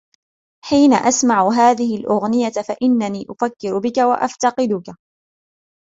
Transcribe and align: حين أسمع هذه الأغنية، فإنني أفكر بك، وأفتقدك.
حين 0.65 0.93
أسمع 0.93 1.49
هذه 1.49 1.97
الأغنية، 1.97 2.49
فإنني 2.67 3.25
أفكر 3.29 3.79
بك، 3.79 3.97
وأفتقدك. 4.09 4.95